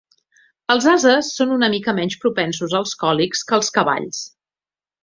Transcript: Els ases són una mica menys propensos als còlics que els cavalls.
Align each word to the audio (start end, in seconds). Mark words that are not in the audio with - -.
Els 0.75 0.87
ases 0.93 1.29
són 1.41 1.53
una 1.57 1.69
mica 1.75 1.95
menys 1.99 2.17
propensos 2.25 2.77
als 2.83 2.97
còlics 3.07 3.47
que 3.53 3.61
els 3.61 3.75
cavalls. 3.79 4.29